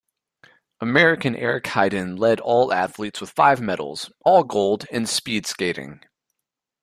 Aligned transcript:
American 0.79 1.35
Eric 1.35 1.65
Heiden 1.67 2.15
led 2.17 2.39
all 2.39 2.73
athletes 2.73 3.21
with 3.21 3.29
five 3.29 3.61
medals, 3.61 4.11
all 4.25 4.43
gold, 4.43 4.87
in 4.89 5.05
speed 5.05 5.45
skating. 5.45 5.99